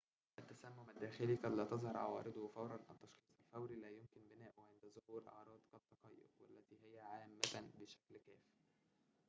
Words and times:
التسمم 0.39 0.89
الداخلي 0.89 1.35
قد 1.35 1.53
لا 1.53 1.65
تظهر 1.65 1.97
عوارضه 1.97 2.47
فوراً 2.47 2.75
التشخيص 2.75 3.29
الفوري 3.39 3.75
لا 3.75 3.89
يمكن 3.89 4.21
بناؤه 4.35 4.61
عند 4.67 4.91
ظهور 4.99 5.27
أعراض 5.27 5.59
كالتقيؤ 5.71 6.23
والتي 6.49 6.75
هي 6.83 6.99
عامة 7.01 7.71
بشكل 7.79 8.17
كافٍ 8.27 8.39